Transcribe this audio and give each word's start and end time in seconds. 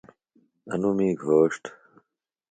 انوۡ 0.73 0.95
می 0.97 1.07
گھوݜٹ۔ 1.21 1.63